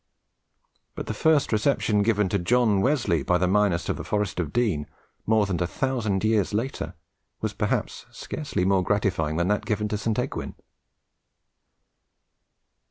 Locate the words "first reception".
1.13-2.01